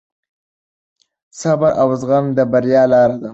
[1.39, 3.29] صبر او زغم د بریا لار ده.